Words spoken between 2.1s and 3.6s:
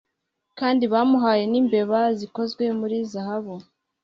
zikozwe muri zahabu